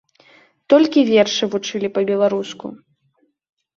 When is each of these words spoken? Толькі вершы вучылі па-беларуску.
Толькі 0.73 1.03
вершы 1.11 1.43
вучылі 1.57 1.87
па-беларуску. 1.99 2.67